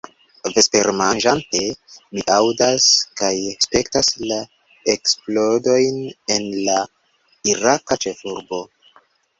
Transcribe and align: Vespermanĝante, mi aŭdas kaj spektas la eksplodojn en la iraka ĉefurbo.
Vespermanĝante, 0.53 1.59
mi 2.19 2.23
aŭdas 2.37 2.87
kaj 3.21 3.31
spektas 3.67 4.11
la 4.33 4.41
eksplodojn 4.97 6.03
en 6.39 6.51
la 6.67 6.81
iraka 7.55 8.05
ĉefurbo. 8.07 8.67